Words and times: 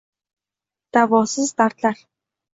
Davosiz 0.97 1.53
dardlar 1.63 2.03